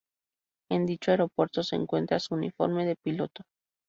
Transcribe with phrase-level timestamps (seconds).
[0.71, 3.43] En dicho aeropuerto se encuentra su uniforme de piloto.